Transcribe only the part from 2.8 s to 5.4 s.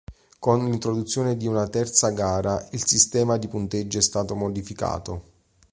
sistema di punteggio è stato modificato.